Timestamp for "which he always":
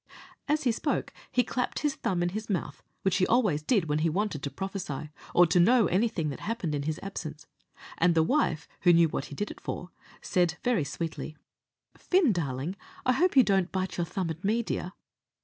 3.03-3.61